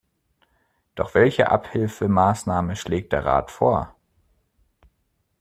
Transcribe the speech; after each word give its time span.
Doch 0.95 1.13
welche 1.13 1.51
Abhilfemaßnahme 1.51 2.75
schlägt 2.75 3.13
der 3.13 3.23
Rat 3.23 3.51
vor? 3.51 3.93